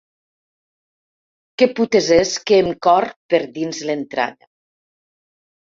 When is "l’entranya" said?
3.91-4.51